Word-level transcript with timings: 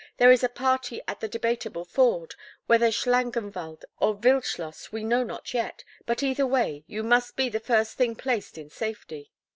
There 0.17 0.31
is 0.31 0.43
a 0.43 0.49
party 0.49 0.99
at 1.07 1.19
the 1.19 1.27
Debateable 1.27 1.85
Ford, 1.85 2.33
whether 2.65 2.87
Schlangenwald 2.87 3.85
or 3.99 4.15
Wildschloss 4.17 4.91
we 4.91 5.03
know 5.03 5.23
not 5.23 5.53
yet, 5.53 5.83
but 6.07 6.23
either 6.23 6.47
way 6.47 6.83
you 6.87 7.03
must 7.03 7.35
be 7.35 7.49
the 7.49 7.59
first 7.59 7.97
thing 7.97 8.15
placed 8.15 8.57
in 8.57 8.71
safety." 8.71 9.31